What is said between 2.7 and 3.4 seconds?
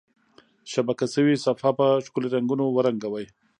ورنګوئ.